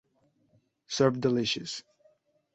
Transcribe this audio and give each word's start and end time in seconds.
Served 0.87 1.21
Delicious"". 1.21 1.83